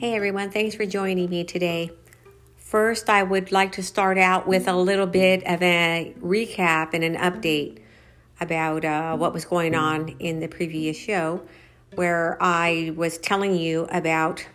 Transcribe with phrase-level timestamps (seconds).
[0.00, 1.90] Hey everyone, thanks for joining me today.
[2.56, 7.04] First, I would like to start out with a little bit of a recap and
[7.04, 7.80] an update
[8.40, 11.42] about uh, what was going on in the previous show,
[11.96, 14.48] where I was telling you about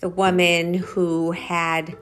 [0.00, 1.96] the woman who had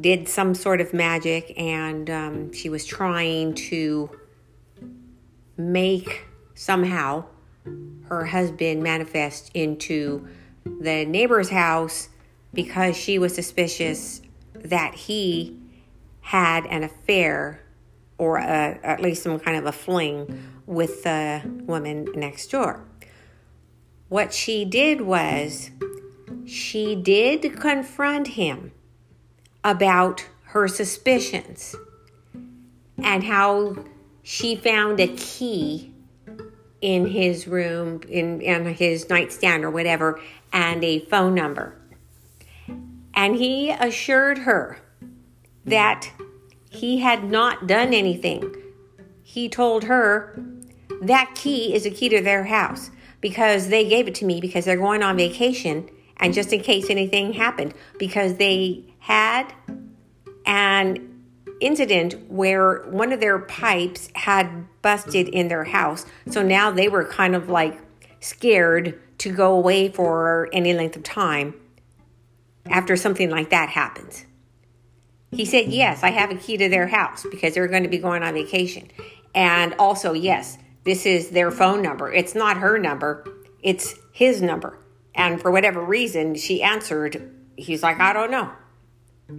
[0.00, 4.10] did some sort of magic and um, she was trying to
[5.56, 6.26] make
[6.56, 7.26] somehow
[8.08, 10.26] her husband manifest into
[10.64, 12.08] the neighbor's house
[12.52, 14.22] because she was suspicious
[14.54, 15.56] that he
[16.20, 17.62] had an affair
[18.18, 22.84] or a, at least some kind of a fling with the woman next door.
[24.08, 25.70] What she did was
[26.46, 28.72] she did confront him
[29.62, 31.76] about her suspicions
[33.02, 33.76] and how
[34.22, 35.92] she found a key
[36.80, 40.20] in his room in, in his nightstand or whatever
[40.52, 41.78] and a phone number
[43.18, 44.78] and he assured her
[45.64, 46.08] that
[46.70, 48.54] he had not done anything.
[49.24, 50.40] He told her
[51.02, 54.64] that key is a key to their house because they gave it to me because
[54.64, 59.52] they're going on vacation and just in case anything happened because they had
[60.46, 61.24] an
[61.60, 66.06] incident where one of their pipes had busted in their house.
[66.30, 67.80] So now they were kind of like
[68.20, 71.54] scared to go away for any length of time
[72.66, 74.24] after something like that happens?
[75.30, 77.98] He said, Yes, I have a key to their house because they're going to be
[77.98, 78.88] going on vacation.
[79.34, 82.10] And also, yes, this is their phone number.
[82.10, 83.24] It's not her number,
[83.62, 84.78] it's his number.
[85.14, 88.50] And for whatever reason, she answered, He's like, I don't know.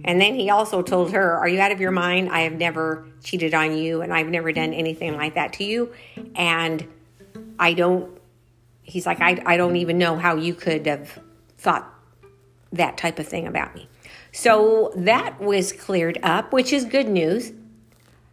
[0.04, 2.30] And then he also told her, Are you out of your mind?
[2.30, 5.92] I have never cheated on you and I've never done anything like that to you.
[6.34, 6.86] And
[7.58, 8.19] I don't,
[8.90, 11.18] he's like, I, I don't even know how you could have
[11.58, 11.92] thought
[12.72, 13.88] that type of thing about me.
[14.32, 17.52] So that was cleared up, which is good news.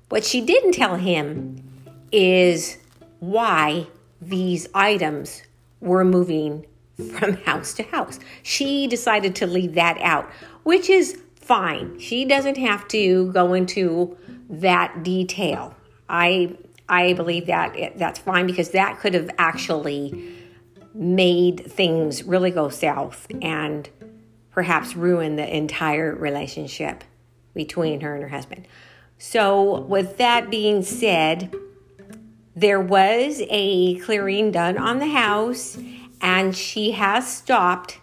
[0.09, 1.63] What she didn't tell him
[2.11, 2.77] is
[3.19, 3.87] why
[4.21, 5.43] these items
[5.79, 6.65] were moving
[7.17, 8.19] from house to house.
[8.43, 10.29] She decided to leave that out,
[10.63, 11.99] which is fine.
[11.99, 14.17] She doesn't have to go into
[14.49, 15.75] that detail.
[16.09, 16.55] I
[16.89, 20.36] I believe that it, that's fine because that could have actually
[20.97, 23.89] made things really go south and
[24.51, 27.03] perhaps ruin the entire relationship
[27.53, 28.67] between her and her husband.
[29.19, 31.53] So, with that being said,
[32.55, 35.77] there was a clearing done on the house
[36.21, 37.99] and she has stopped.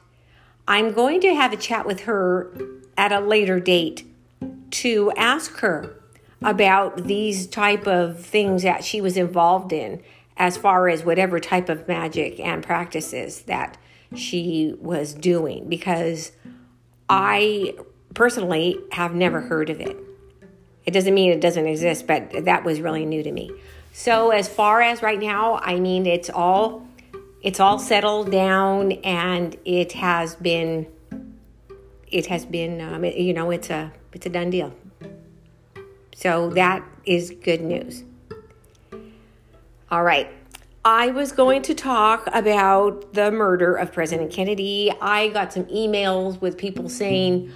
[0.67, 2.57] I'm going to have a chat with her
[2.97, 4.07] at a later date
[4.71, 5.97] to ask her
[6.43, 10.03] about these type of things that she was involved in
[10.37, 13.77] as far as whatever type of magic and practices that
[14.15, 16.33] she was doing because
[17.09, 17.75] I
[18.15, 19.97] personally have never heard of it.
[20.87, 23.51] It doesn't mean it doesn't exist, but that was really new to me.
[23.93, 26.87] So as far as right now, I mean it's all
[27.43, 30.87] it's all settled down and it has been
[32.09, 34.75] it has been um, you know it's a it's a done deal.
[36.15, 38.05] So that is good news.
[39.95, 40.29] All right.
[40.85, 44.93] I was going to talk about the murder of President Kennedy.
[45.01, 47.53] I got some emails with people saying,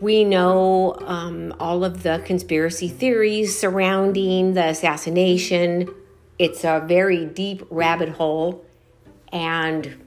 [0.00, 5.94] we know um, all of the conspiracy theories surrounding the assassination.
[6.38, 8.64] It's a very deep rabbit hole.
[9.34, 10.02] And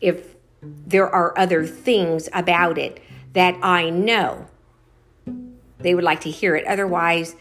[0.00, 3.02] if there are other things about it
[3.34, 4.46] that I know,
[5.76, 6.66] they would like to hear it.
[6.66, 7.36] Otherwise,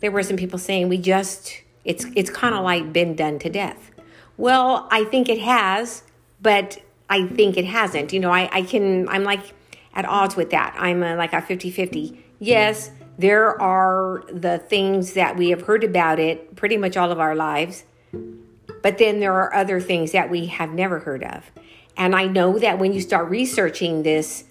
[0.00, 3.50] there were some people saying we just it's it's kind of like been done to
[3.50, 3.90] death.
[4.36, 6.02] Well, I think it has,
[6.40, 6.78] but
[7.08, 8.12] I think it hasn't.
[8.12, 9.54] You know, I, I can I'm like
[9.94, 10.74] at odds with that.
[10.76, 12.18] I'm a, like a 50-50.
[12.40, 17.20] Yes, there are the things that we have heard about it pretty much all of
[17.20, 17.84] our lives.
[18.82, 21.50] But then there are other things that we have never heard of.
[21.96, 24.44] And I know that when you start researching this,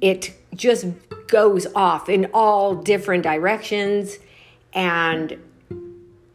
[0.00, 0.86] it just
[1.26, 4.18] goes off in all different directions
[4.72, 5.36] and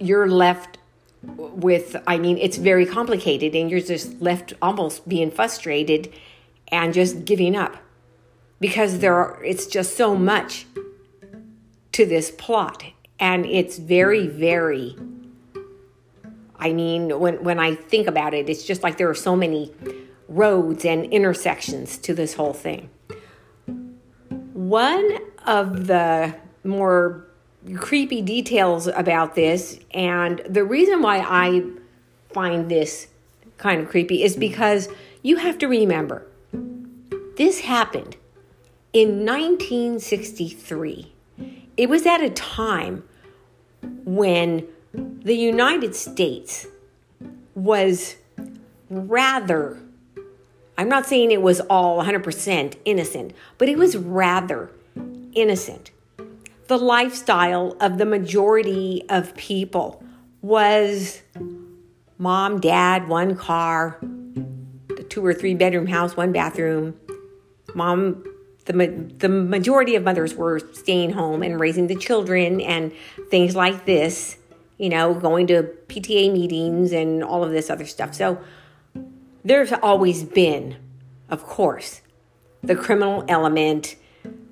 [0.03, 0.77] you're left
[1.23, 6.11] with i mean it's very complicated and you're just left almost being frustrated
[6.67, 7.77] and just giving up.
[8.59, 10.65] Because there are it's just so much
[11.91, 12.83] to this plot
[13.19, 14.95] and it's very very
[16.55, 19.71] i mean when when i think about it it's just like there are so many
[20.33, 22.89] roads and intersections to this whole thing.
[24.53, 27.27] One of the more
[27.77, 29.79] creepy details about this.
[29.91, 31.63] And the reason why I
[32.33, 33.07] find this
[33.57, 34.89] kind of creepy is because
[35.21, 36.27] you have to remember
[37.37, 38.17] This happened
[38.91, 41.13] in 1963.
[41.77, 43.03] It was at a time
[44.05, 46.67] when the United States
[47.55, 48.17] was
[48.89, 49.79] rather,
[50.77, 54.69] I'm not saying it was all 100% innocent, but it was rather
[55.33, 55.89] innocent.
[56.73, 60.03] The lifestyle of the majority of people
[60.41, 61.21] was
[62.17, 66.99] mom, dad, one car, the two or three bedroom house, one bathroom.
[67.75, 68.23] Mom,
[68.65, 68.73] the,
[69.19, 72.91] the majority of mothers were staying home and raising the children and
[73.29, 74.37] things like this,
[74.79, 78.15] you know, going to PTA meetings and all of this other stuff.
[78.15, 78.41] So
[79.45, 80.77] there's always been,
[81.29, 82.01] of course,
[82.63, 83.95] the criminal element.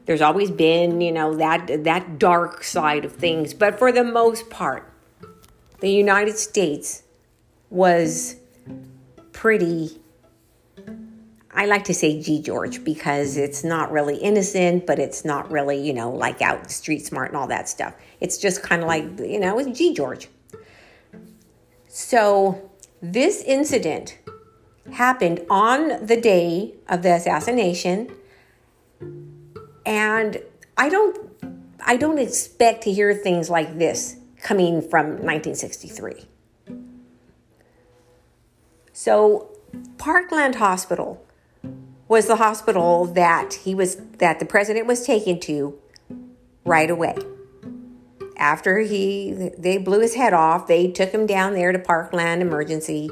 [0.06, 4.50] There's always been, you know, that that dark side of things, but for the most
[4.50, 4.92] part,
[5.80, 7.04] the United States
[7.70, 8.36] was
[9.32, 10.02] pretty
[11.54, 15.80] I like to say G George because it's not really innocent, but it's not really,
[15.86, 17.94] you know, like out street smart and all that stuff.
[18.22, 20.30] It's just kind of like, you know, it's G George.
[21.88, 22.72] So
[23.02, 24.18] this incident
[24.94, 28.10] happened on the day of the assassination
[29.86, 30.42] and
[30.78, 31.18] I don't
[31.86, 36.28] I don't expect to hear things like this coming from 1963.
[38.94, 39.50] So
[39.98, 41.26] Parkland Hospital
[42.08, 45.80] was the hospital that he was that the president was taken to
[46.66, 47.16] right away.
[48.38, 53.10] After he they blew his head off, they took him down there to Parkland Emergency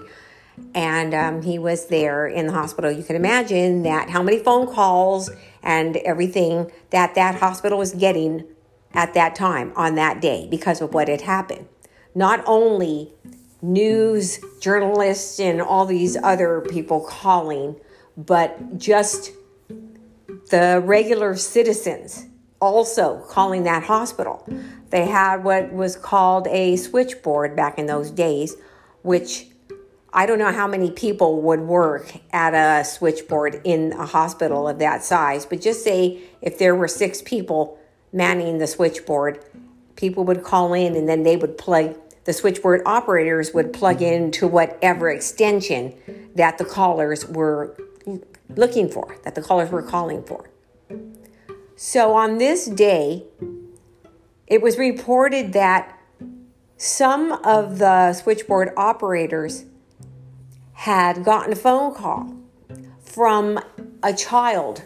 [0.73, 2.91] and um, he was there in the hospital.
[2.91, 5.29] You can imagine that how many phone calls
[5.63, 8.45] and everything that that hospital was getting
[8.93, 11.67] at that time on that day because of what had happened.
[12.15, 13.13] Not only
[13.61, 17.75] news journalists and all these other people calling,
[18.17, 19.31] but just
[20.49, 22.25] the regular citizens
[22.59, 24.45] also calling that hospital.
[24.89, 28.55] They had what was called a switchboard back in those days,
[29.01, 29.47] which
[30.11, 34.79] I don't know how many people would work at a switchboard in a hospital of
[34.79, 37.77] that size, but just say if there were six people
[38.11, 39.43] manning the switchboard,
[39.95, 41.95] people would call in and then they would plug,
[42.25, 45.93] the switchboard operators would plug into whatever extension
[46.35, 47.77] that the callers were
[48.55, 50.49] looking for, that the callers were calling for.
[51.75, 53.25] So on this day,
[54.47, 55.97] it was reported that
[56.77, 59.65] some of the switchboard operators
[60.79, 62.33] had gotten a phone call
[63.01, 63.59] from
[64.01, 64.81] a child.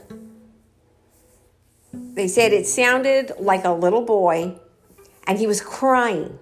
[1.94, 4.56] They said it sounded like a little boy
[5.28, 6.40] and he was crying.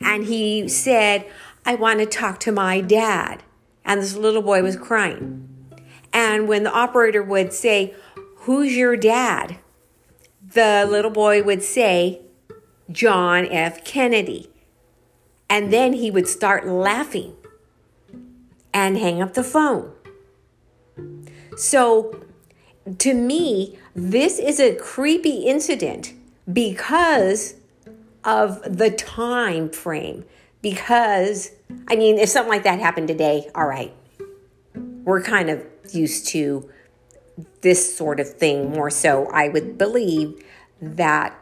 [0.00, 1.26] And he said,
[1.66, 3.42] I want to talk to my dad.
[3.84, 5.48] And this little boy was crying.
[6.12, 7.96] And when the operator would say,
[8.44, 9.58] Who's your dad?
[10.54, 12.20] The little boy would say,
[12.88, 13.84] John F.
[13.84, 14.48] Kennedy.
[15.48, 17.34] And then he would start laughing
[18.86, 19.92] and hang up the phone.
[21.56, 22.24] So,
[22.98, 26.14] to me, this is a creepy incident
[26.50, 27.56] because
[28.24, 30.24] of the time frame.
[30.62, 31.50] Because,
[31.88, 33.92] I mean, if something like that happened today, all right,
[35.04, 36.68] we're kind of used to
[37.60, 40.42] this sort of thing more so, I would believe,
[40.80, 41.38] that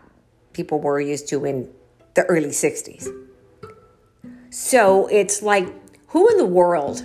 [0.52, 1.70] people were used to in
[2.14, 3.08] the early 60s.
[4.50, 5.72] So it's like,
[6.08, 7.02] who in the world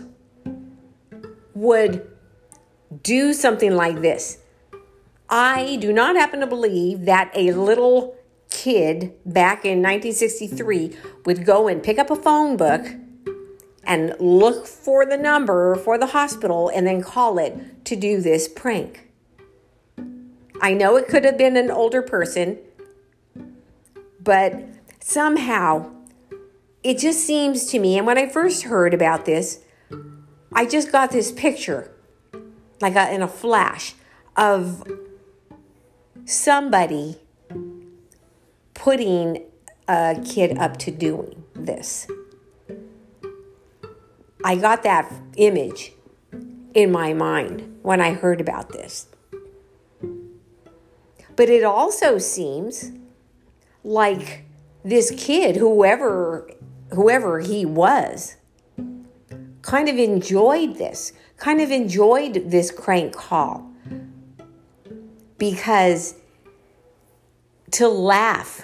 [1.53, 2.09] would
[3.01, 4.39] do something like this?
[5.29, 8.15] I do not happen to believe that a little
[8.49, 10.95] kid back in 1963
[11.25, 12.85] would go and pick up a phone book
[13.83, 18.47] and look for the number for the hospital and then call it to do this
[18.47, 19.09] prank.
[20.61, 22.59] I know it could have been an older person,
[24.21, 24.63] but
[25.01, 25.91] somehow
[26.83, 29.59] it just seems to me, and when I first heard about this,
[30.55, 31.91] I just got this picture,
[32.79, 33.95] like a, in a flash,
[34.35, 34.83] of
[36.25, 37.17] somebody
[38.73, 39.43] putting
[39.87, 42.07] a kid up to doing this.
[44.43, 45.93] I got that image
[46.73, 49.07] in my mind when I heard about this.
[51.35, 52.91] But it also seems
[53.83, 54.45] like
[54.83, 56.49] this kid, whoever
[56.91, 58.35] whoever he was,
[59.63, 63.71] kind of enjoyed this, kind of enjoyed this crank call.
[65.39, 66.15] Because
[67.71, 68.63] to laugh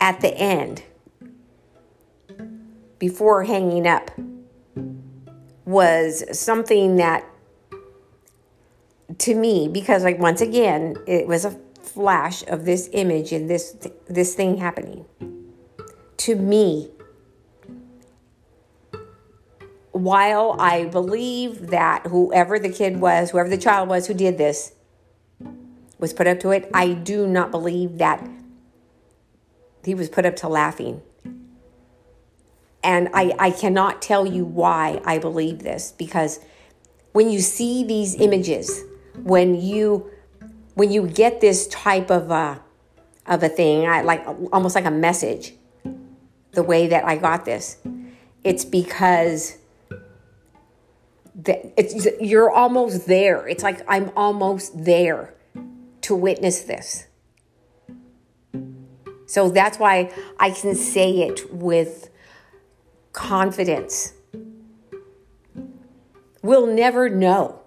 [0.00, 0.82] at the end
[2.98, 4.10] before hanging up
[5.64, 7.24] was something that
[9.18, 11.50] to me because like once again it was a
[11.80, 13.76] flash of this image and this
[14.08, 15.04] this thing happening
[16.16, 16.90] to me
[20.02, 24.72] while i believe that whoever the kid was whoever the child was who did this
[25.98, 28.26] was put up to it i do not believe that
[29.84, 31.02] he was put up to laughing.
[32.82, 36.40] And I, I cannot tell you why I believe this because
[37.12, 38.84] when you see these images,
[39.22, 40.10] when you
[40.74, 42.62] when you get this type of a
[43.26, 45.54] of a thing, I like almost like a message,
[46.52, 47.78] the way that I got this,
[48.44, 49.57] it's because
[51.44, 53.46] it's you're almost there.
[53.46, 55.34] It's like I'm almost there
[56.02, 57.06] to witness this.
[59.26, 62.10] So that's why I can say it with
[63.12, 64.14] confidence.
[66.42, 67.60] We'll never know.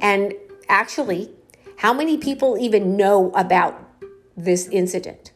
[0.00, 0.34] And
[0.68, 1.30] actually,
[1.78, 3.78] how many people even know about
[4.36, 5.32] this incident?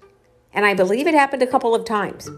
[0.52, 2.30] And I believe it happened a couple of times.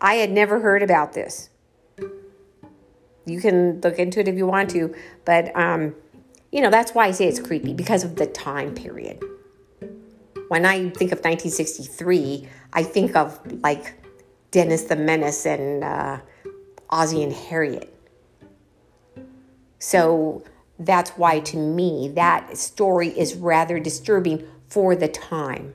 [0.00, 1.50] I had never heard about this.
[3.26, 5.94] You can look into it if you want to, but um,
[6.50, 9.22] you know that's why I say it's creepy because of the time period.
[10.48, 13.94] When I think of 1963, I think of like
[14.50, 16.20] Dennis the Menace and uh,
[16.88, 17.94] Ozzie and Harriet.
[19.78, 20.42] So
[20.78, 25.74] that's why, to me, that story is rather disturbing for the time.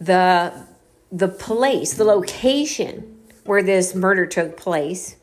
[0.00, 0.66] The,
[1.12, 5.16] the place, the location where this murder took place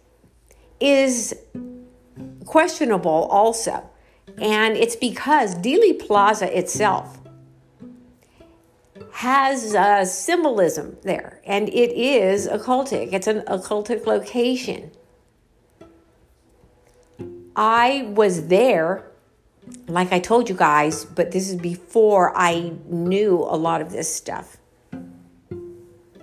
[0.80, 1.36] is
[2.46, 3.90] questionable also.
[4.40, 7.20] And it's because Dealey Plaza itself
[9.14, 13.12] has a symbolism there, and it is occultic.
[13.12, 14.92] It's an occultic location.
[17.56, 19.12] I was there,
[19.88, 24.14] like I told you guys, but this is before I knew a lot of this
[24.14, 24.59] stuff.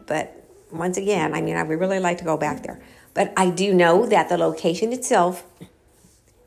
[0.06, 2.80] But once again, I mean, I would really like to go back there.
[3.14, 5.44] But I do know that the location itself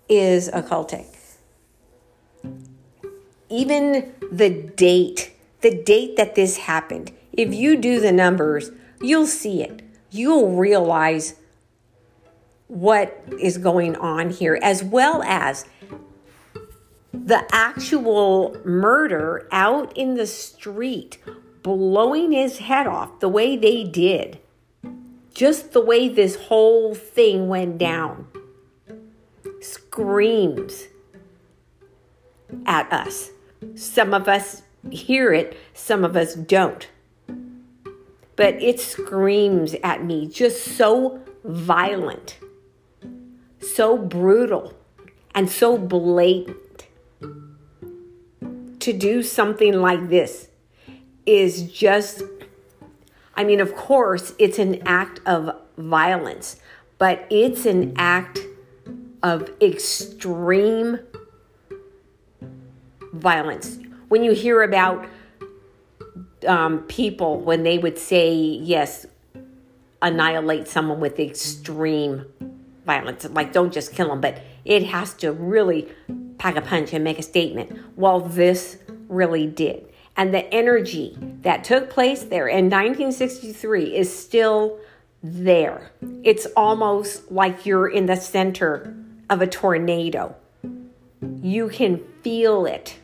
[0.07, 1.05] is occultic.
[3.49, 9.63] Even the date, the date that this happened, if you do the numbers, you'll see
[9.63, 9.81] it.
[10.11, 11.35] You'll realize
[12.67, 15.65] what is going on here, as well as
[17.11, 21.17] the actual murder out in the street,
[21.77, 24.39] blowing his head off the way they did.
[25.35, 28.27] Just the way this whole thing went down
[29.61, 30.88] screams
[32.65, 33.29] at us.
[33.75, 36.88] Some of us hear it, some of us don't.
[38.35, 42.39] But it screams at me just so violent,
[43.59, 44.73] so brutal,
[45.35, 46.55] and so blatant.
[48.79, 50.48] To do something like this
[51.29, 52.24] is just,
[53.36, 56.55] I mean, of course, it's an act of violence,
[56.98, 58.39] but it's an act
[59.21, 61.00] of extreme
[63.13, 63.77] violence.
[64.07, 65.05] When you hear about
[66.48, 69.05] um, people, when they would say, yes,
[70.01, 72.25] annihilate someone with extreme
[72.88, 75.88] violence, like don't just kill them, but it has to really
[76.39, 77.79] pack a punch and make a statement.
[77.95, 79.86] Well, this really did.
[80.19, 84.77] And the energy that took place there in 1963 is still
[85.23, 85.93] there.
[86.25, 88.93] It's almost like you're in the center
[89.29, 90.35] of a tornado.
[91.41, 92.99] You can feel it.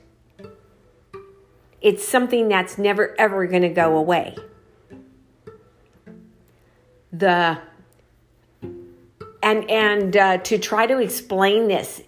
[1.80, 4.36] It's something that's never ever going to go away.
[7.14, 7.62] The
[9.42, 12.02] and and uh, to try to explain this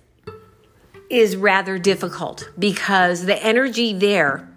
[1.10, 4.50] is rather difficult because the energy there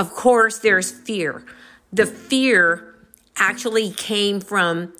[0.00, 1.44] of course there's fear
[1.92, 2.96] the fear
[3.36, 4.92] actually came from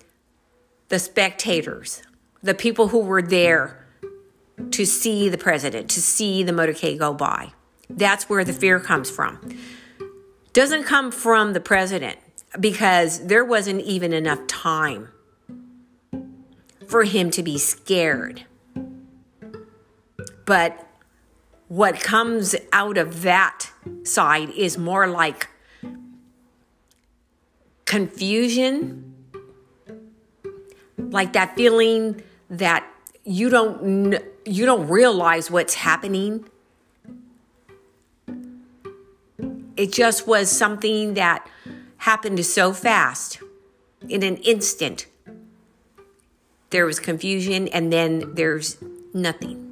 [0.87, 2.01] the spectators
[2.41, 3.81] the people who were there
[4.71, 7.53] to see the president, to see the motorcade go by.
[7.89, 9.57] That's where the fear comes from.
[10.53, 12.19] Doesn't come from the president
[12.59, 15.09] because there wasn't even enough time
[16.87, 18.45] for him to be scared.
[20.45, 20.87] But
[21.71, 23.71] what comes out of that
[24.03, 25.47] side is more like
[27.85, 29.15] confusion,
[30.97, 32.85] like that feeling that
[33.23, 36.43] you don't you don't realize what's happening
[39.77, 41.47] it just was something that
[41.99, 43.39] happened so fast
[44.09, 45.05] in an instant,
[46.71, 48.75] there was confusion and then there's
[49.13, 49.70] nothing.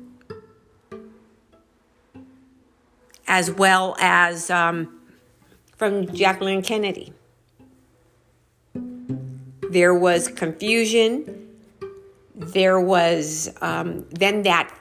[3.29, 4.99] As well as um,
[5.77, 7.13] from Jacqueline Kennedy.
[9.69, 11.47] There was confusion.
[12.35, 14.73] There was um, then that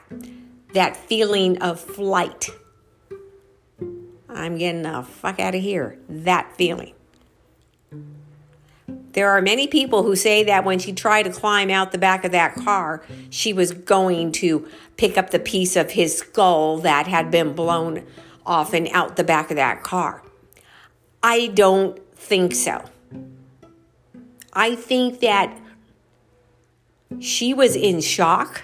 [0.73, 2.49] that feeling of flight.
[4.27, 5.97] I'm getting the fuck out of here.
[6.09, 6.93] That feeling.
[9.13, 12.23] There are many people who say that when she tried to climb out the back
[12.25, 17.07] of that car, she was going to pick up the piece of his skull that
[17.07, 18.05] had been blown
[18.49, 20.23] off and out the back of that car.
[21.21, 22.83] I don't think so.
[24.51, 25.55] I think that
[27.19, 28.63] she was in shock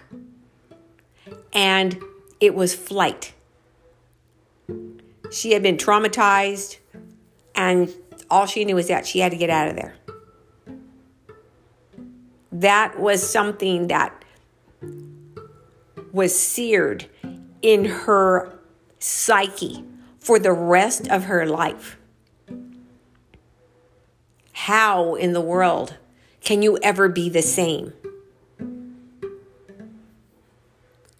[1.54, 2.02] and
[2.40, 3.34] it was flight.
[5.32, 6.78] She had been traumatized
[7.54, 7.94] and
[8.30, 9.96] all she knew was that she had to get out of there.
[12.52, 14.26] That was something that
[16.12, 17.06] was seared
[17.62, 18.55] in her
[19.00, 19.84] psyche
[20.20, 21.98] for the rest of her life.
[24.54, 25.98] How in the world
[26.42, 27.94] can you ever be the same?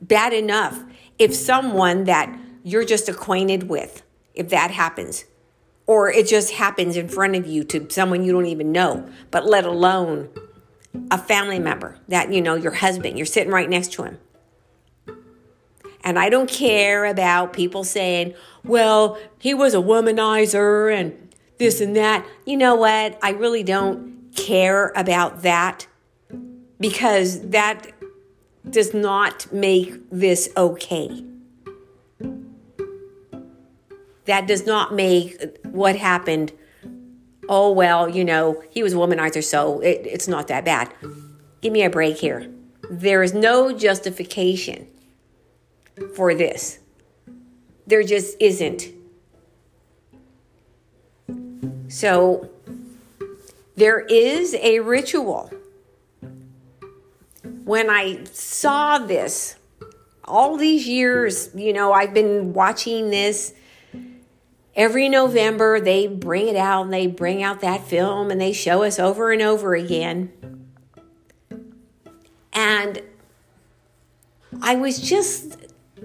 [0.02, 0.84] Bad enough
[1.20, 4.04] if someone that you're just acquainted with,
[4.34, 5.26] if that happens,
[5.88, 9.46] or it just happens in front of you to someone you don't even know, but
[9.46, 10.30] let alone
[11.12, 14.18] a family member that, you know, your husband, you're sitting right next to him.
[16.06, 21.96] And I don't care about people saying, well, he was a womanizer and this and
[21.96, 22.26] that.
[22.46, 23.18] You know what?
[23.24, 25.88] I really don't care about that
[26.80, 27.92] because that
[28.70, 31.26] does not make this okay.
[34.26, 36.54] That does not make what happened
[37.48, 40.92] oh, well, you know, he was a womanizer, so it, it's not that bad.
[41.62, 42.52] Give me a break here.
[42.90, 44.88] There is no justification
[46.16, 46.80] for this.
[47.88, 48.88] There just isn't.
[51.88, 52.50] So,
[53.76, 55.52] there is a ritual.
[57.64, 59.56] When I saw this,
[60.24, 63.54] all these years, you know, I've been watching this
[64.76, 68.84] every November they bring it out and they bring out that film and they show
[68.84, 70.32] us over and over again.
[72.54, 73.02] And
[74.62, 75.58] I was just,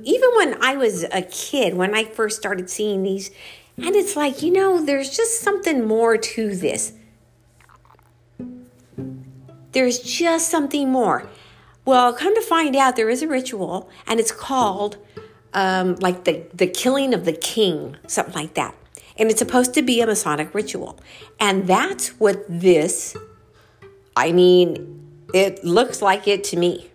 [0.05, 3.31] even when I was a kid, when I first started seeing these,
[3.77, 6.93] and it's like, you know, there's just something more to this.
[9.73, 11.29] There's just something more.
[11.85, 14.99] Well, come to find out, there is a ritual, and it's called
[15.55, 18.75] um, like the, the killing of the king, something like that.
[19.17, 20.99] And it's supposed to be a Masonic ritual.
[21.39, 23.17] And that's what this,
[24.17, 26.90] I mean, it looks like it to me.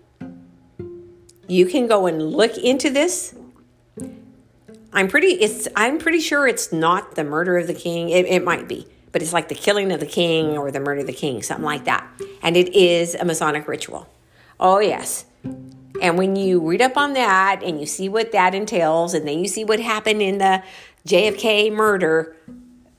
[1.47, 3.35] You can go and look into this.
[4.93, 8.09] I'm pretty it's I'm pretty sure it's not the murder of the king.
[8.09, 11.01] It, it might be, but it's like the killing of the king or the murder
[11.01, 12.07] of the king, something like that.
[12.41, 14.07] And it is a Masonic ritual.
[14.59, 15.25] Oh yes.
[16.01, 19.39] And when you read up on that and you see what that entails, and then
[19.39, 20.63] you see what happened in the
[21.07, 22.35] JFK murder,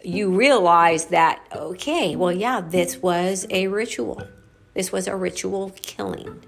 [0.03, 4.23] you realize that, okay, well, yeah, this was a ritual.
[4.75, 6.43] This was a ritual killing.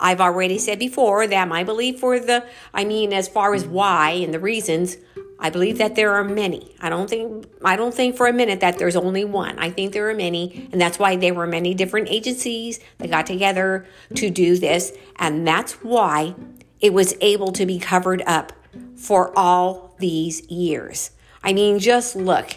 [0.00, 4.10] I've already said before that my belief for the, I mean, as far as why
[4.10, 4.96] and the reasons,
[5.40, 6.74] I believe that there are many.
[6.80, 9.58] I don't think I don't think for a minute that there's only one.
[9.58, 13.26] I think there are many, and that's why there were many different agencies that got
[13.26, 16.34] together to do this, and that's why
[16.80, 18.52] it was able to be covered up
[18.96, 21.12] for all these years.
[21.42, 22.56] I mean, just look.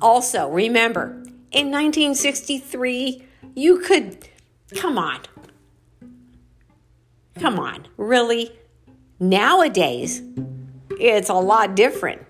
[0.00, 4.28] Also, remember, in 1963, you could
[4.76, 5.20] come on.
[7.38, 8.52] Come on, really?
[9.18, 10.22] Nowadays,
[10.90, 12.22] it's a lot different.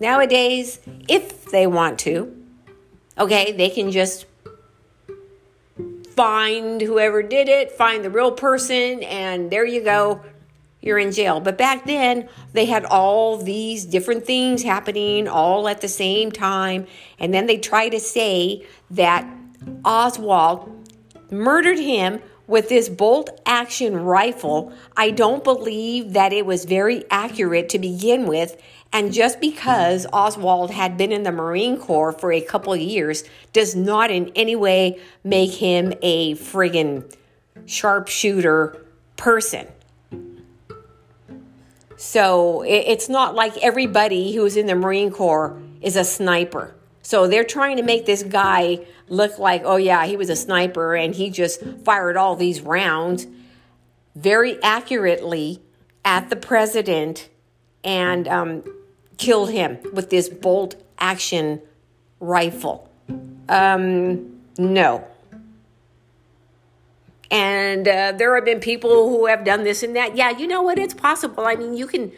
[0.00, 2.36] Nowadays, if they want to,
[3.18, 4.26] okay, they can just
[6.14, 10.22] find whoever did it, find the real person, and there you go.
[10.80, 11.38] You're in jail.
[11.38, 16.86] But back then, they had all these different things happening all at the same time.
[17.20, 19.24] And then they try to say that
[19.84, 20.90] Oswald
[21.30, 27.68] murdered him with this bolt action rifle, I don't believe that it was very accurate
[27.70, 28.60] to begin with.
[28.92, 33.74] And just because Oswald had been in the Marine Corps for a couple years does
[33.74, 37.10] not in any way make him a friggin'
[37.64, 38.84] sharpshooter
[39.16, 39.66] person.
[41.96, 46.74] So it's not like everybody who's in the Marine Corps is a sniper.
[47.02, 48.80] So they're trying to make this guy
[49.12, 53.26] look like, oh, yeah, he was a sniper and he just fired all these rounds
[54.16, 55.60] very accurately
[56.02, 57.28] at the president
[57.84, 58.64] and um,
[59.18, 61.60] killed him with this bolt action
[62.20, 62.90] rifle.
[63.50, 65.04] Um, no.
[67.30, 70.16] And uh, there have been people who have done this and that.
[70.16, 70.78] Yeah, you know what?
[70.78, 71.44] It's possible.
[71.44, 72.12] I mean, you can,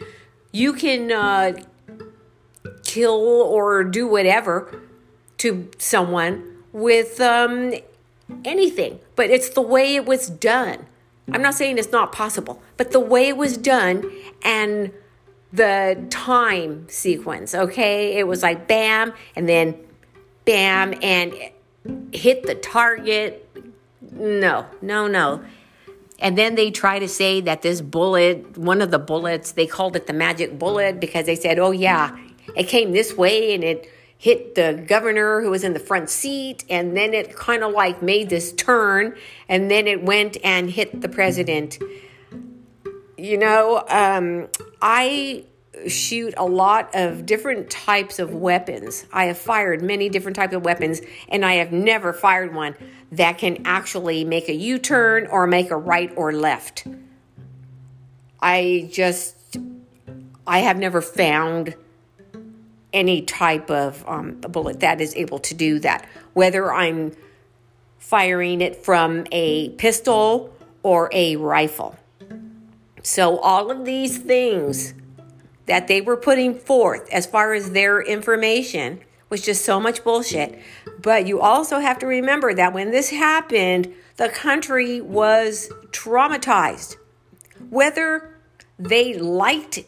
[0.53, 1.53] you can uh,
[2.83, 4.81] kill or do whatever
[5.39, 7.73] to someone with um,
[8.43, 10.85] anything, but it's the way it was done.
[11.31, 14.11] I'm not saying it's not possible, but the way it was done
[14.43, 14.91] and
[15.53, 18.17] the time sequence, okay?
[18.17, 19.75] It was like bam, and then
[20.43, 21.33] bam, and
[22.11, 23.47] hit the target.
[24.11, 25.45] No, no, no.
[26.19, 29.95] And then they try to say that this bullet, one of the bullets, they called
[29.95, 32.17] it the magic bullet because they said, oh, yeah,
[32.53, 36.63] it came this way and it hit the governor who was in the front seat,
[36.69, 39.15] and then it kind of like made this turn,
[39.47, 41.77] and then it went and hit the president.
[43.17, 44.47] You know, um,
[44.81, 45.45] I
[45.87, 49.05] shoot a lot of different types of weapons.
[49.11, 52.75] I have fired many different types of weapons, and I have never fired one
[53.11, 56.87] that can actually make a U turn or make a right or left.
[58.39, 59.57] I just,
[60.47, 61.75] I have never found
[62.95, 66.07] any type of um, bullet that is able to do that.
[66.33, 67.15] Whether I'm
[67.99, 71.97] firing it from a pistol or a rifle.
[73.03, 74.93] So, all of these things
[75.65, 80.59] that they were putting forth as far as their information was just so much bullshit.
[81.01, 86.97] But you also have to remember that when this happened, the country was traumatized.
[87.69, 88.37] Whether
[88.77, 89.79] they liked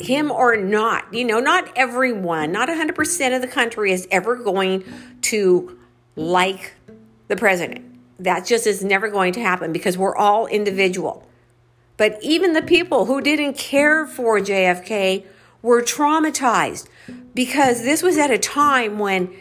[0.00, 1.12] him or not.
[1.12, 4.84] You know, not everyone, not 100% of the country is ever going
[5.22, 5.78] to
[6.16, 6.74] like
[7.28, 7.84] the president.
[8.18, 11.26] That just is never going to happen because we're all individual.
[11.96, 15.24] But even the people who didn't care for JFK
[15.62, 16.88] were traumatized
[17.34, 19.34] because this was at a time when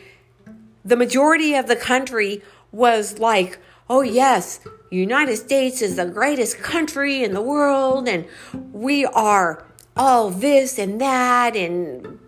[0.83, 2.41] the majority of the country
[2.71, 4.59] was like, oh, yes,
[4.91, 8.25] United States is the greatest country in the world and
[8.71, 12.19] we are all this and that, and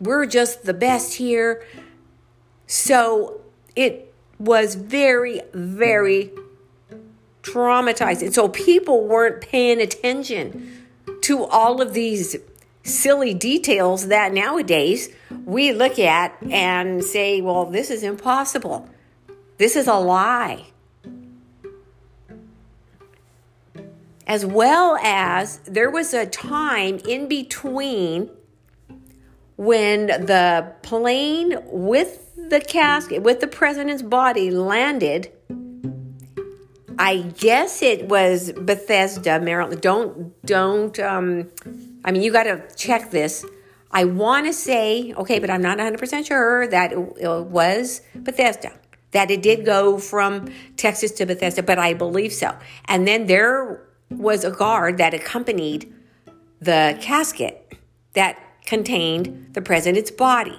[0.00, 1.64] we're just the best here.
[2.66, 3.40] So
[3.76, 6.32] it was very, very
[7.42, 8.32] traumatizing.
[8.32, 10.86] So people weren't paying attention
[11.22, 12.36] to all of these
[12.82, 15.08] silly details that nowadays
[15.44, 18.88] we look at and say, well, this is impossible.
[19.56, 20.66] This is a lie.
[24.26, 28.30] As well as there was a time in between
[29.56, 35.30] when the plane with the casket, with the president's body landed.
[36.98, 39.80] I guess it was Bethesda, Maryland.
[39.80, 41.50] Don't, don't, um,
[42.04, 43.44] I mean, you got to check this.
[43.90, 48.72] I want to say, okay, but I'm not 100% sure that it, it was Bethesda
[49.14, 52.54] that it did go from Texas to Bethesda, but I believe so.
[52.86, 55.92] And then there was a guard that accompanied
[56.60, 57.76] the casket
[58.14, 60.58] that contained the president's body.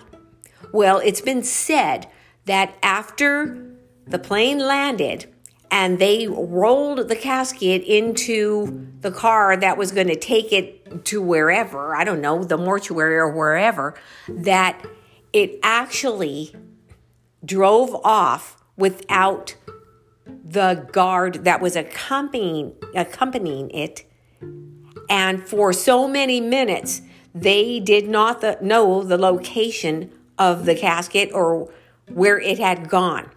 [0.71, 2.07] Well, it's been said
[2.45, 5.31] that after the plane landed
[5.71, 11.21] and they rolled the casket into the car that was going to take it to
[11.21, 13.95] wherever, I don't know, the mortuary or wherever,
[14.27, 14.85] that
[15.33, 16.53] it actually
[17.43, 19.55] drove off without
[20.25, 24.03] the guard that was accompanying accompanying it.
[25.09, 27.01] And for so many minutes
[27.33, 31.71] they did not the, know the location of the casket or
[32.09, 33.29] where it had gone.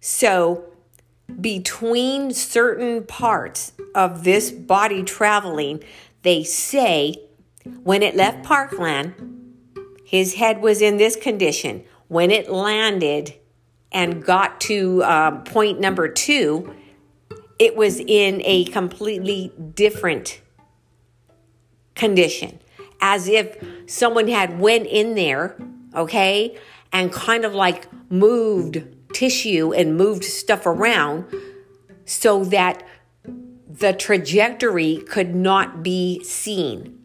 [0.00, 0.64] So
[1.40, 5.82] between certain parts of this body traveling
[6.22, 7.16] they say
[7.82, 9.40] when it left parkland
[10.10, 11.84] his head was in this condition.
[12.08, 13.32] When it landed
[13.92, 16.74] and got to um, point number two,
[17.58, 20.40] it was in a completely different
[21.94, 22.58] condition,
[23.00, 25.56] as if someone had went in there,
[25.94, 26.56] okay,
[26.92, 31.26] and kind of like moved tissue and moved stuff around
[32.04, 32.82] so that
[33.68, 36.98] the trajectory could not be seen.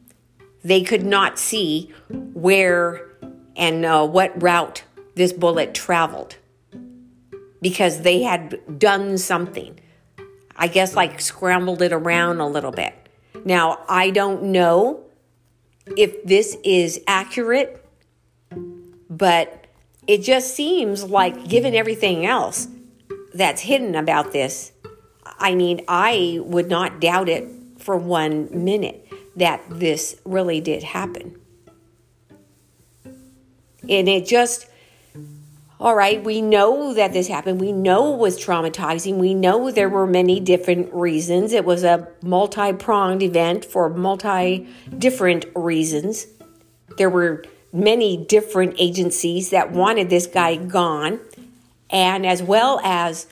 [0.64, 3.08] They could not see where
[3.56, 4.84] and uh, what route
[5.16, 6.38] this bullet traveled
[7.66, 9.80] because they had done something.
[10.56, 12.94] I guess like scrambled it around a little bit.
[13.44, 15.04] Now, I don't know
[15.98, 17.84] if this is accurate,
[19.10, 19.66] but
[20.06, 22.68] it just seems like, given everything else
[23.34, 24.72] that's hidden about this,
[25.26, 27.48] I mean, I would not doubt it
[27.80, 31.36] for one minute that this really did happen.
[33.90, 34.68] And it just,
[35.80, 37.60] all right, we know that this happened.
[37.60, 39.18] We know it was traumatizing.
[39.18, 41.52] We know there were many different reasons.
[41.52, 46.28] It was a multi pronged event for multi different reasons.
[46.98, 51.20] There were many different agencies that wanted this guy gone.
[51.90, 53.28] And as well as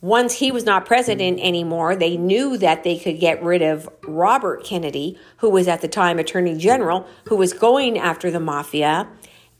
[0.00, 4.64] once he was not president anymore, they knew that they could get rid of Robert
[4.64, 9.08] Kennedy, who was at the time Attorney General, who was going after the mafia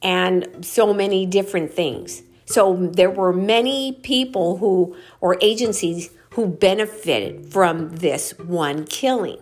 [0.02, 2.22] and so many different things.
[2.46, 9.38] So there were many people who, or agencies, who benefited from this one killing.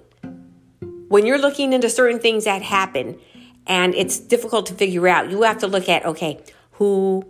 [1.09, 3.19] When you're looking into certain things that happen
[3.67, 6.43] and it's difficult to figure out, you have to look at okay,
[6.73, 7.25] who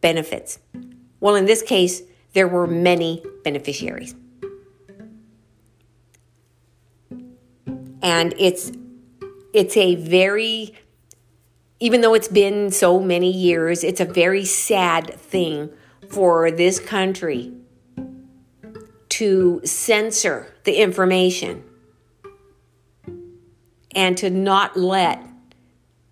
[0.00, 0.58] benefits?
[1.20, 4.14] Well, in this case, there were many beneficiaries.
[8.02, 8.72] And it's
[9.52, 10.74] it's a very
[11.80, 15.70] even though it's been so many years, it's a very sad thing
[16.08, 17.52] for this country
[19.10, 21.62] to censor the information
[23.94, 25.22] and to not let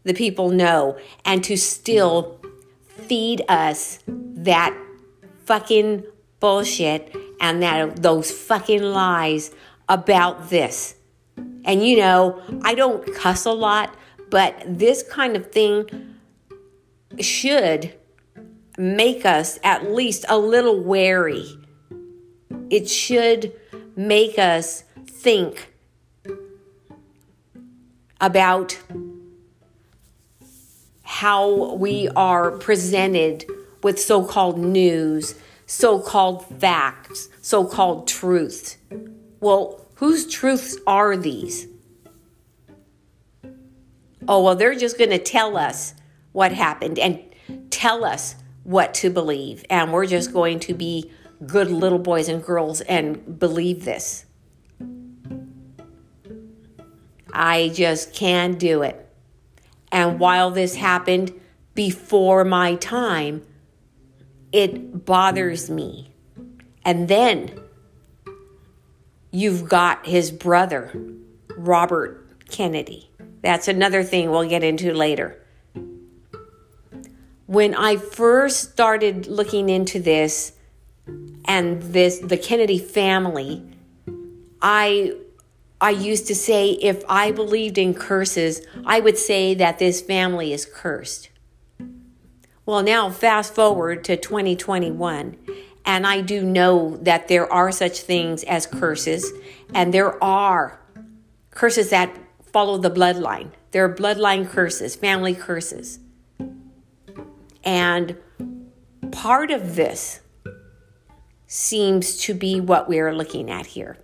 [0.04, 2.40] the people know and to still
[2.88, 4.76] feed us that
[5.44, 6.04] fucking
[6.40, 9.52] bullshit and that those fucking lies
[9.88, 10.94] about this.
[11.64, 13.94] And you know, I don't cuss a lot,
[14.30, 16.16] but this kind of thing
[17.20, 17.94] should
[18.78, 21.46] make us at least a little wary.
[22.70, 23.52] It should
[23.96, 25.72] make us think
[28.20, 28.78] about
[31.02, 33.46] how we are presented
[33.82, 35.34] with so called news,
[35.66, 38.76] so called facts, so called truths.
[39.40, 41.66] Well, whose truths are these?
[44.28, 45.94] Oh, well, they're just going to tell us
[46.32, 47.20] what happened and
[47.70, 49.64] tell us what to believe.
[49.70, 51.10] And we're just going to be
[51.46, 54.26] good little boys and girls and believe this.
[57.32, 59.02] I just can't do it.
[59.92, 61.38] And while this happened
[61.74, 63.42] before my time,
[64.52, 66.10] it bothers me.
[66.84, 67.60] And then
[69.30, 70.92] you've got his brother,
[71.56, 73.05] Robert Kennedy.
[73.46, 75.40] That's another thing we'll get into later.
[77.46, 80.50] When I first started looking into this
[81.44, 83.62] and this the Kennedy family,
[84.60, 85.14] I
[85.80, 90.52] I used to say if I believed in curses, I would say that this family
[90.52, 91.28] is cursed.
[92.64, 95.36] Well, now fast forward to 2021,
[95.84, 99.32] and I do know that there are such things as curses,
[99.72, 100.80] and there are
[101.52, 102.10] curses that
[102.56, 103.50] follow the bloodline.
[103.72, 105.98] There are bloodline curses, family curses.
[107.62, 108.16] And
[109.12, 110.20] part of this
[111.46, 113.98] seems to be what we're looking at here.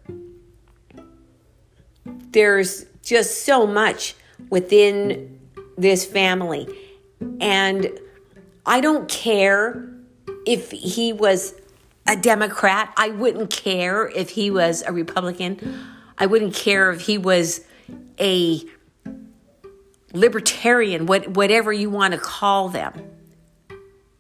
[2.05, 4.17] There's just so much
[4.51, 5.41] within
[5.79, 6.69] this family.
[7.41, 7.89] And
[8.67, 9.89] I don't care
[10.47, 11.55] if he was
[12.07, 12.93] a Democrat.
[12.99, 15.87] I wouldn't care if he was a Republican.
[16.19, 17.63] I wouldn't care if he was
[18.23, 18.63] a
[20.13, 23.11] libertarian, what, whatever you want to call them.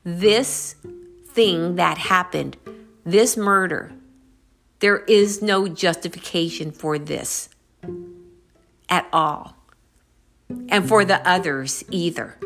[0.05, 0.75] This
[1.27, 2.57] thing that happened,
[3.05, 3.93] this murder,
[4.81, 7.49] there is no justification for this
[8.89, 9.57] at all.
[10.69, 12.37] And for the others either.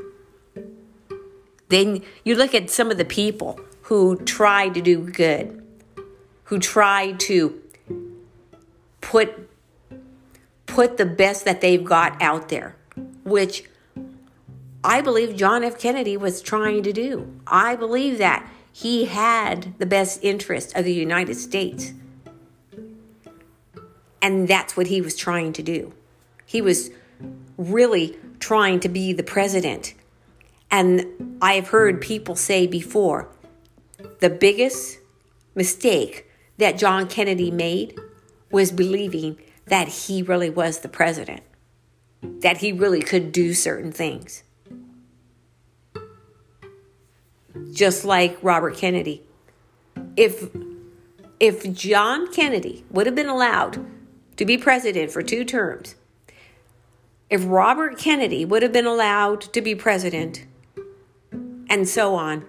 [1.68, 5.64] Then you look at some of the people who try to do good,
[6.44, 7.60] who try to
[9.00, 9.45] put
[10.76, 12.76] put the best that they've got out there,
[13.24, 13.64] which
[14.84, 15.78] I believe John F.
[15.78, 17.40] Kennedy was trying to do.
[17.46, 21.94] I believe that he had the best interest of the United States.
[24.20, 25.94] And that's what he was trying to do.
[26.44, 26.90] He was
[27.56, 29.94] really trying to be the president.
[30.70, 33.30] And I've heard people say before
[34.20, 34.98] the biggest
[35.54, 37.98] mistake that John Kennedy made
[38.50, 41.42] was believing that he really was the president,
[42.22, 44.42] that he really could do certain things.
[47.72, 49.22] Just like Robert Kennedy.
[50.16, 50.48] If
[51.38, 53.84] if John Kennedy would have been allowed
[54.36, 55.94] to be president for two terms,
[57.28, 60.46] if Robert Kennedy would have been allowed to be president,
[61.68, 62.44] and so on,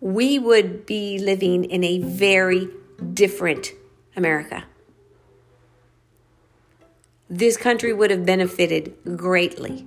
[0.00, 2.68] we would be living in a very
[3.12, 3.72] different
[4.16, 4.64] America.
[7.30, 9.86] This country would have benefited greatly.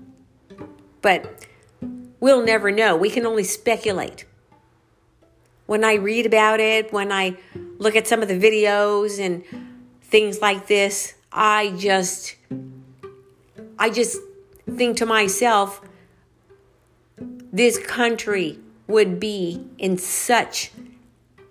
[1.02, 1.48] But
[2.20, 2.96] we'll never know.
[2.96, 4.26] We can only speculate.
[5.66, 7.38] When I read about it, when I
[7.80, 9.44] look at some of the videos and
[10.04, 12.36] things like this, I just
[13.80, 14.20] I just
[14.70, 15.82] think to myself
[17.52, 20.72] this country would be in such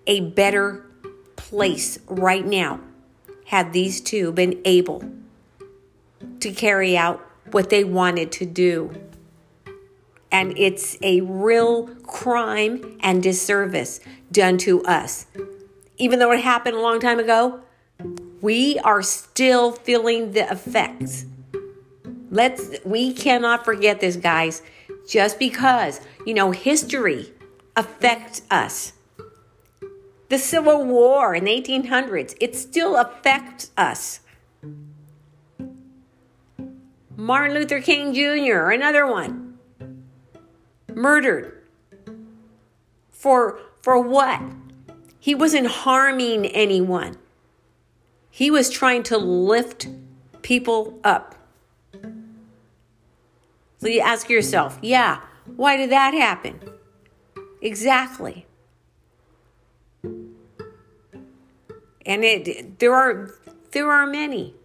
[0.07, 0.85] a better
[1.35, 2.79] place right now
[3.45, 5.03] had these two been able
[6.41, 8.93] to carry out what they wanted to do.
[10.31, 13.99] And it's a real crime and disservice
[14.31, 15.25] done to us.
[15.97, 17.61] Even though it happened a long time ago,
[18.41, 21.25] we are still feeling the effects.
[22.29, 24.61] Let's we cannot forget this guys
[25.07, 27.33] just because, you know, history
[27.75, 28.93] affects us.
[30.29, 34.21] The Civil War in the 1800s, it still affects us.
[37.15, 39.57] Martin Luther King Jr., another one,
[40.93, 41.57] murdered.
[43.11, 44.41] For, for what?
[45.19, 47.17] He wasn't harming anyone.
[48.31, 49.87] He was trying to lift
[50.41, 51.35] people up.
[53.77, 55.21] So you ask yourself, yeah,
[55.55, 56.59] why did that happen?
[57.61, 58.45] Exactly.
[62.03, 63.31] And it there are
[63.71, 64.55] there are many.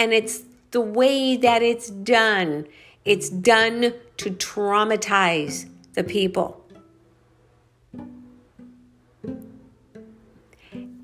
[0.00, 2.66] And it's the way that it's done.
[3.04, 6.64] It's done to traumatize the people.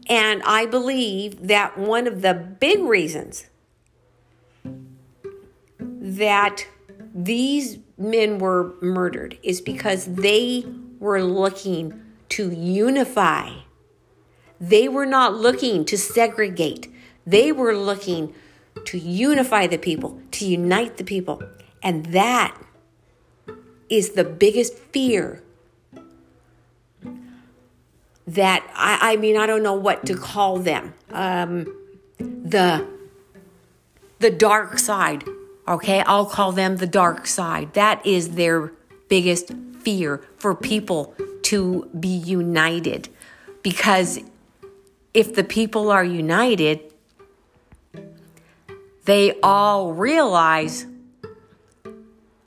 [0.09, 3.49] And I believe that one of the big reasons
[5.79, 6.67] that
[7.15, 10.65] these men were murdered is because they
[10.99, 13.51] were looking to unify.
[14.59, 16.91] They were not looking to segregate.
[17.27, 18.33] They were looking
[18.87, 21.43] to unify the people, to unite the people.
[21.83, 22.57] And that
[23.89, 25.43] is the biggest fear
[28.27, 30.95] that I, I mean, I don't know what to call them.
[31.13, 31.73] Um,
[32.19, 32.87] the
[34.19, 35.23] the dark side
[35.69, 37.75] Okay, I'll call them the dark side.
[37.75, 38.73] That is their
[39.09, 43.09] biggest fear for people to be united.
[43.63, 44.21] Because
[45.13, 46.86] if the people are united,
[49.07, 50.85] they all realize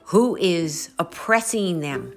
[0.04, 2.14] who is oppressing them.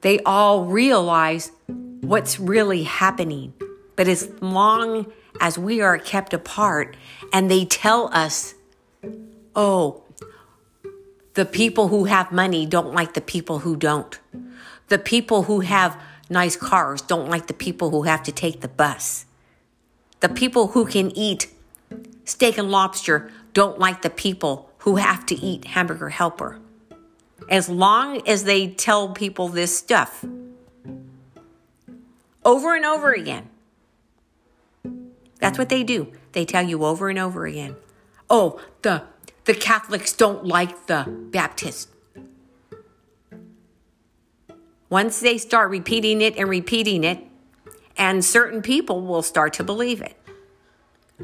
[0.00, 1.52] They all realize
[2.00, 3.54] what's really happening.
[3.94, 6.96] But as long as we are kept apart
[7.32, 8.54] and they tell us,
[9.54, 10.02] oh,
[11.34, 14.18] the people who have money don't like the people who don't.
[14.88, 18.68] The people who have nice cars don't like the people who have to take the
[18.68, 19.26] bus.
[20.20, 21.48] The people who can eat
[22.24, 26.58] steak and lobster don't like the people who have to eat hamburger helper.
[27.48, 30.24] As long as they tell people this stuff
[32.44, 33.48] over and over again,
[35.38, 36.12] that's what they do.
[36.32, 37.76] They tell you over and over again.
[38.28, 39.04] Oh, the
[39.44, 41.88] the Catholics don't like the Baptists.
[44.88, 47.24] Once they start repeating it and repeating it,
[47.96, 50.16] and certain people will start to believe it.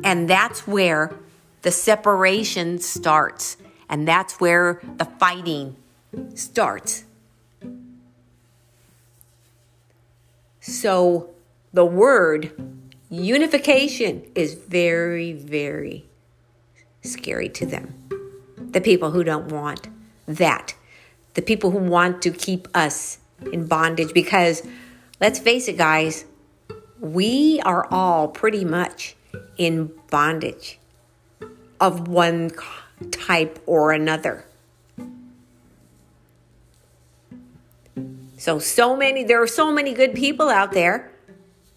[0.02, 1.14] And that's where
[1.62, 3.56] the separation starts.
[3.88, 5.76] And that's where the fighting
[6.34, 7.04] starts.
[10.60, 11.30] So
[11.72, 12.52] the word
[13.12, 16.06] Unification is very, very
[17.02, 17.92] scary to them.
[18.56, 19.86] The people who don't want
[20.26, 20.74] that.
[21.34, 23.18] The people who want to keep us
[23.52, 24.66] in bondage because
[25.20, 26.24] let's face it, guys,
[27.02, 29.16] we are all pretty much
[29.58, 30.78] in bondage
[31.80, 32.52] of one
[33.10, 34.46] type or another.
[38.38, 41.10] So, so many, there are so many good people out there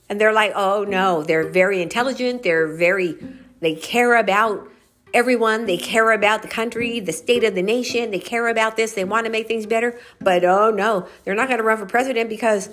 [0.10, 2.44] and they're like, oh no, they're very intelligent.
[2.44, 3.18] They're very,
[3.62, 4.70] they care about
[5.12, 5.66] everyone.
[5.66, 8.12] They care about the country, the state of the nation.
[8.12, 8.94] They care about this.
[8.94, 10.00] They want to make things better.
[10.22, 12.70] But oh no, they're not going to run for president because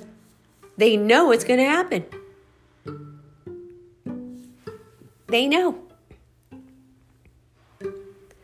[0.76, 2.04] they know it's going to happen.
[5.32, 5.78] They know.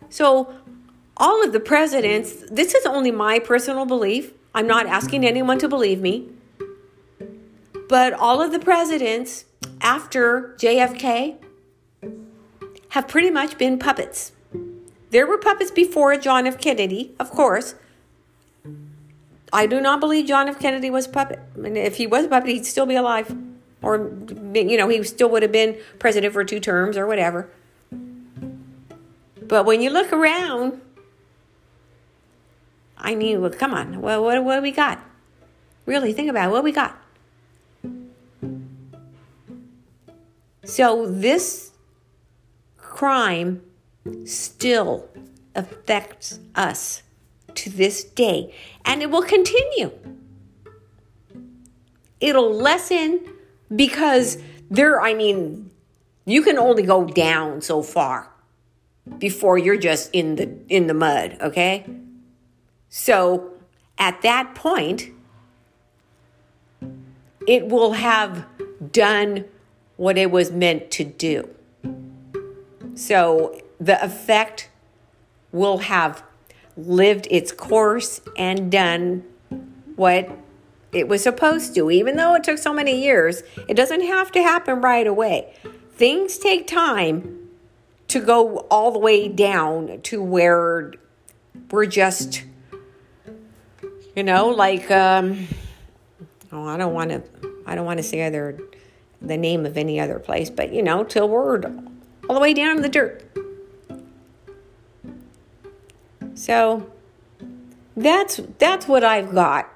[0.09, 0.55] So,
[1.18, 4.32] all of the presidents, this is only my personal belief.
[4.55, 6.30] I'm not asking anyone to believe me.
[7.91, 9.45] But all of the presidents
[9.82, 11.36] after JFK
[12.91, 14.32] have pretty much been puppets.
[15.11, 16.59] There were puppets before John F.
[16.59, 17.74] Kennedy, of course.
[19.53, 20.59] I do not believe John F.
[20.59, 21.41] Kennedy was a puppet.
[21.55, 23.36] I mean, if he was a puppet, he'd still be alive.
[23.81, 24.11] Or,
[24.55, 27.49] you know, he still would have been president for two terms or whatever.
[29.49, 30.81] But when you look around,
[32.97, 34.01] I mean, well, come on.
[34.01, 35.01] Well, what, what do we got?
[35.87, 36.53] Really, think about it.
[36.53, 37.01] What we got?
[40.64, 41.72] So this
[42.76, 43.62] crime
[44.24, 45.09] still
[45.55, 47.03] affects us
[47.55, 48.55] to this day,
[48.85, 49.93] and it will continue.
[52.20, 53.20] It'll lessen
[53.74, 54.38] because
[54.70, 55.70] there, I mean,
[56.24, 58.30] you can only go down so far
[59.18, 61.86] before you're just in the in the mud, okay?
[62.90, 63.52] So
[63.98, 65.10] at that point,
[67.46, 68.46] it will have
[68.92, 69.44] done
[69.96, 71.48] what it was meant to do.
[72.94, 74.68] So the effect
[75.52, 76.22] will have
[76.76, 79.24] lived its course and done
[79.96, 80.28] what
[80.93, 81.91] it was supposed to.
[81.91, 85.55] Even though it took so many years, it doesn't have to happen right away.
[85.93, 87.49] Things take time
[88.09, 90.93] to go all the way down to where
[91.70, 92.45] we're just,
[94.16, 95.47] you know, like, um,
[96.53, 97.22] oh, I don't want to,
[97.66, 98.59] I don't want to say other
[99.20, 101.61] the name of any other place, but you know, till we're
[102.28, 103.24] all the way down in the dirt.
[106.34, 106.91] So
[107.97, 109.68] that's that's what I've got.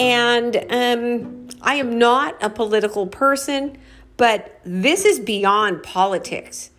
[0.00, 3.76] And um, I am not a political person,
[4.16, 6.70] but this is beyond politics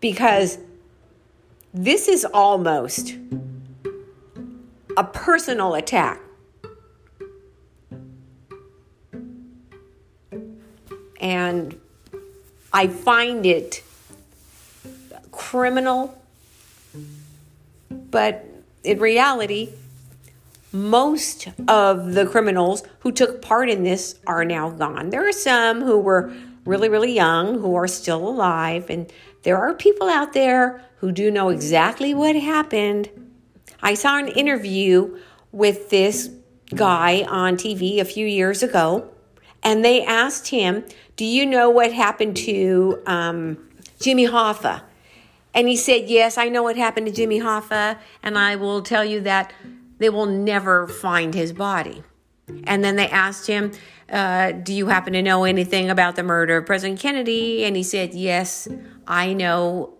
[0.00, 0.58] because
[1.74, 3.16] this is almost
[4.96, 6.20] a personal attack.
[11.20, 11.78] And
[12.72, 13.82] I find it
[15.32, 16.16] criminal,
[17.90, 18.46] but
[18.84, 19.70] in reality,
[20.72, 25.10] most of the criminals who took part in this are now gone.
[25.10, 26.32] There are some who were
[26.64, 29.12] really, really young who are still alive, and
[29.42, 33.08] there are people out there who do know exactly what happened.
[33.82, 35.18] I saw an interview
[35.52, 36.30] with this
[36.74, 39.10] guy on TV a few years ago,
[39.62, 40.84] and they asked him
[41.20, 43.58] do you know what happened to um,
[44.00, 44.80] Jimmy Hoffa?
[45.52, 49.04] And he said, Yes, I know what happened to Jimmy Hoffa, and I will tell
[49.04, 49.52] you that
[50.00, 52.02] they will never find his body.
[52.64, 53.70] And then they asked him,
[54.10, 57.64] uh, Do you happen to know anything about the murder of President Kennedy?
[57.64, 58.66] And he said, Yes,
[59.06, 59.94] I know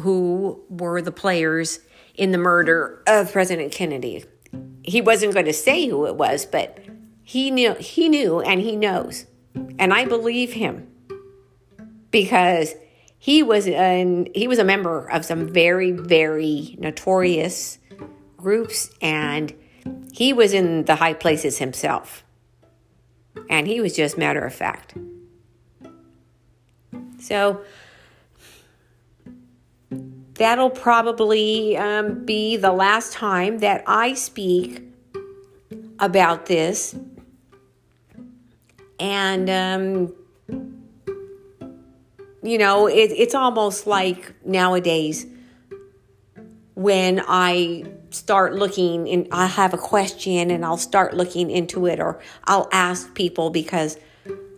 [0.00, 1.80] who were the players
[2.14, 4.24] in the murder of President Kennedy.
[4.84, 6.78] He wasn't going to say who it was, but
[7.22, 9.26] he knew, he knew, and he knows.
[9.78, 10.88] And I believe him
[12.10, 12.74] because
[13.18, 17.78] he was an, he was a member of some very very notorious
[18.42, 19.54] groups and
[20.12, 22.24] he was in the high places himself.
[23.48, 24.94] And he was just matter of fact.
[27.18, 27.62] So
[30.34, 34.82] that'll probably um, be the last time that I speak
[35.98, 36.96] about this
[38.98, 40.14] and um,
[42.42, 45.26] you know it, it's almost like nowadays
[46.74, 52.00] when i start looking and i have a question and i'll start looking into it
[52.00, 53.98] or i'll ask people because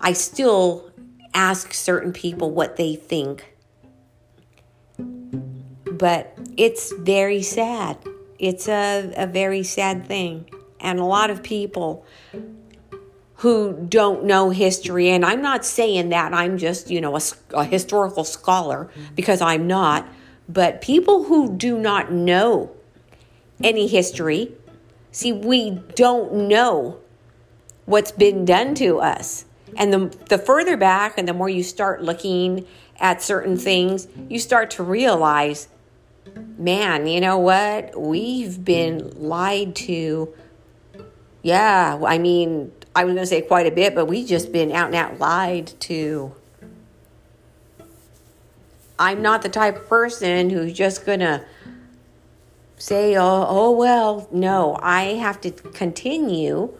[0.00, 0.90] i still
[1.32, 3.54] ask certain people what they think
[5.90, 7.96] but it's very sad
[8.38, 10.48] it's a, a very sad thing
[10.80, 12.04] and a lot of people
[13.44, 15.10] who don't know history.
[15.10, 17.20] And I'm not saying that I'm just, you know, a,
[17.52, 20.08] a historical scholar because I'm not.
[20.48, 22.73] But people who do not know
[23.64, 24.52] any history,
[25.10, 27.00] see, we don't know
[27.86, 29.46] what's been done to us.
[29.76, 32.66] And the, the further back and the more you start looking
[33.00, 35.68] at certain things, you start to realize,
[36.56, 38.00] man, you know what?
[38.00, 40.32] We've been lied to.
[41.42, 44.70] Yeah, I mean, I was going to say quite a bit, but we've just been
[44.70, 46.34] out and out lied to.
[48.98, 51.44] I'm not the type of person who's just going to
[52.76, 56.76] say, oh, oh, well, no, I have to continue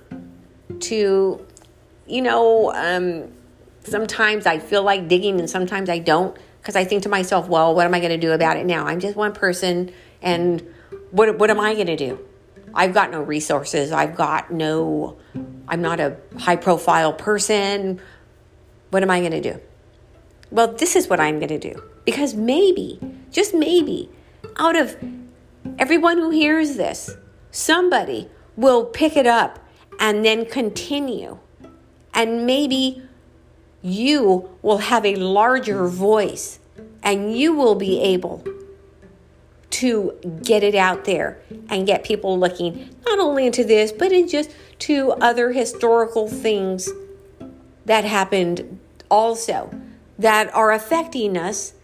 [0.81, 1.47] to,
[2.07, 3.33] you know, um,
[3.85, 7.75] sometimes I feel like digging and sometimes I don't because I think to myself, well,
[7.75, 8.87] what am I going to do about it now?
[8.87, 9.93] I'm just one person
[10.23, 10.67] and
[11.11, 12.19] what, what am I going to do?
[12.75, 13.93] I've got no resources.
[13.93, 15.19] I've got no,
[15.69, 18.01] I'm not a high profile person.
[18.91, 19.61] What am I going to do?
[20.51, 21.83] Well, this is what I'm going to do.
[22.05, 22.99] Because maybe,
[23.31, 24.09] just maybe,
[24.57, 24.97] out of
[25.79, 27.17] everyone who hears this,
[27.51, 29.59] somebody will pick it up
[29.99, 31.39] and then continue.
[32.13, 33.03] And maybe
[33.83, 36.59] you will have a larger voice
[37.03, 38.45] and you will be able
[39.71, 41.39] to get it out there
[41.69, 46.89] and get people looking not only into this, but in just to other historical things
[47.85, 48.79] that happened
[49.11, 49.71] also
[50.19, 51.75] that are affecting us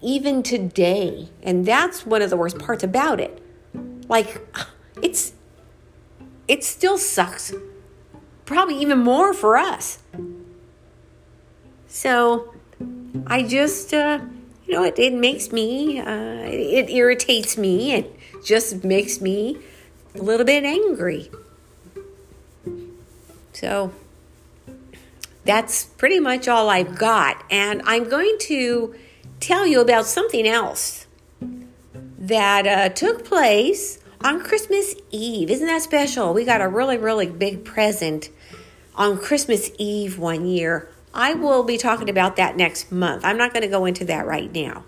[0.00, 1.28] even today.
[1.42, 3.42] And that's one of the worst parts about it.
[4.08, 4.40] Like
[5.02, 5.32] it's
[6.46, 7.52] it still sucks.
[8.44, 9.98] Probably even more for us.
[11.86, 12.54] So
[13.26, 14.20] I just uh
[14.68, 17.94] you know, it, it makes me, uh, it irritates me.
[17.94, 19.56] It just makes me
[20.14, 21.30] a little bit angry.
[23.54, 23.92] So
[25.46, 27.42] that's pretty much all I've got.
[27.50, 28.94] And I'm going to
[29.40, 31.06] tell you about something else
[32.18, 35.50] that uh, took place on Christmas Eve.
[35.50, 36.34] Isn't that special?
[36.34, 38.30] We got a really, really big present
[38.94, 40.88] on Christmas Eve one year.
[41.14, 43.24] I will be talking about that next month.
[43.24, 44.84] I'm not going to go into that right now.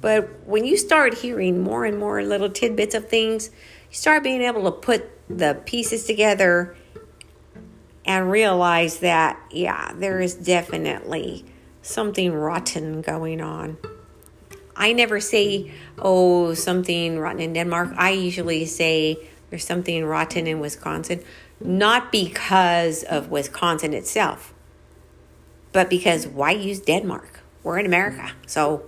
[0.00, 3.50] But when you start hearing more and more little tidbits of things,
[3.90, 6.76] you start being able to put the pieces together
[8.04, 11.44] and realize that, yeah, there is definitely
[11.82, 13.78] something rotten going on.
[14.76, 17.92] I never say, oh, something rotten in Denmark.
[17.96, 21.22] I usually say there's something rotten in Wisconsin
[21.60, 24.54] not because of Wisconsin itself,
[25.72, 27.40] but because why use Denmark?
[27.62, 28.32] We're in America.
[28.46, 28.84] So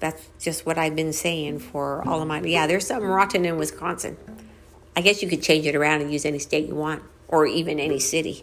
[0.00, 2.40] that's just what I've been saying for all of my.
[2.40, 4.16] Yeah, there's something rotten in Wisconsin.
[4.96, 7.78] I guess you could change it around and use any state you want, or even
[7.78, 8.42] any city.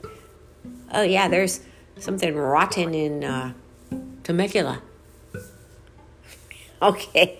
[0.91, 1.61] Oh, yeah, there's
[1.99, 3.53] something rotten in uh,
[4.23, 4.81] Temecula.
[6.81, 7.39] okay.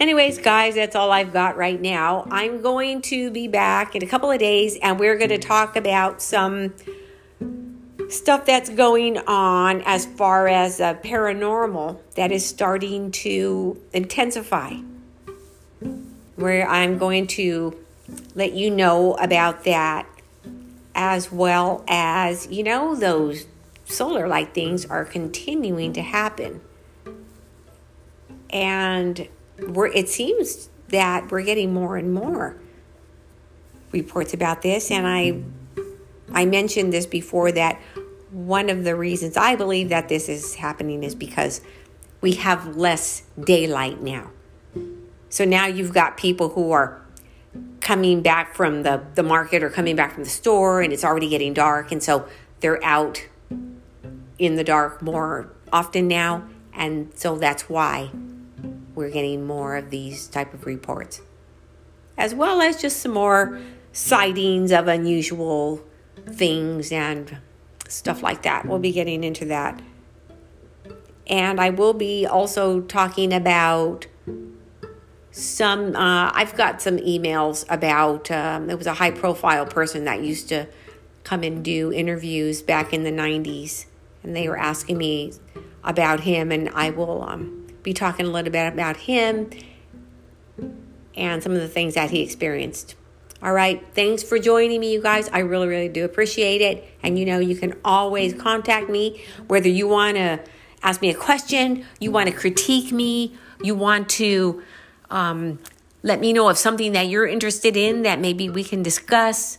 [0.00, 2.26] Anyways, guys, that's all I've got right now.
[2.30, 5.76] I'm going to be back in a couple of days and we're going to talk
[5.76, 6.72] about some
[8.08, 14.74] stuff that's going on as far as uh, paranormal that is starting to intensify.
[16.36, 17.76] Where I'm going to
[18.34, 20.08] let you know about that
[20.94, 23.46] as well as, you know, those
[23.84, 26.60] solar light things are continuing to happen.
[28.50, 29.28] And
[29.58, 32.56] we're, it seems that we're getting more and more
[33.92, 34.90] reports about this.
[34.90, 35.42] And I,
[36.32, 37.80] I mentioned this before that
[38.30, 41.60] one of the reasons I believe that this is happening is because
[42.20, 44.30] we have less daylight now.
[45.28, 47.00] So now you've got people who are
[47.90, 51.28] coming back from the, the market or coming back from the store and it's already
[51.28, 51.90] getting dark.
[51.90, 52.24] And so
[52.60, 53.26] they're out
[54.38, 56.44] in the dark more often now.
[56.72, 58.10] And so that's why
[58.94, 61.20] we're getting more of these type of reports,
[62.16, 63.58] as well as just some more
[63.90, 65.84] sightings of unusual
[66.28, 67.38] things and
[67.88, 68.66] stuff like that.
[68.66, 69.82] We'll be getting into that.
[71.26, 74.06] And I will be also talking about
[75.32, 80.22] some, uh, I've got some emails about, um, it was a high profile person that
[80.22, 80.66] used to
[81.24, 83.86] come and do interviews back in the 90s.
[84.22, 85.32] And they were asking me
[85.84, 89.50] about him, and I will um, be talking a little bit about him
[91.14, 92.96] and some of the things that he experienced.
[93.42, 93.82] All right.
[93.94, 95.30] Thanks for joining me, you guys.
[95.30, 96.84] I really, really do appreciate it.
[97.02, 100.40] And you know, you can always contact me, whether you want to
[100.82, 104.62] ask me a question, you want to critique me, you want to
[105.10, 105.58] um,
[106.02, 109.58] let me know of something that you're interested in that maybe we can discuss.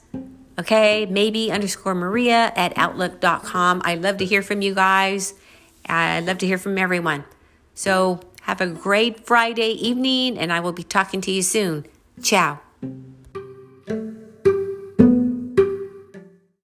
[0.59, 1.05] Okay.
[1.05, 3.81] Maybe underscore Maria at outlook.com.
[3.85, 5.33] I love to hear from you guys.
[5.87, 7.25] I love to hear from everyone.
[7.73, 11.85] So have a great Friday evening, and I will be talking to you soon.
[12.21, 12.59] Ciao.